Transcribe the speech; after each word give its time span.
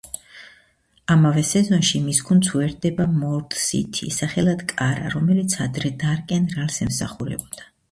ამავე 1.15 1.43
სეზონში 1.49 2.01
მის 2.05 2.21
გუნდს 2.29 2.49
უერთდება 2.61 3.07
მორდ-სითი, 3.19 4.11
სახელად 4.17 4.65
კარა, 4.73 5.15
რომელიც 5.19 5.59
ადრე 5.69 5.95
დარკენ 6.07 6.51
რალს 6.59 6.83
ემსახურებოდა. 6.89 7.73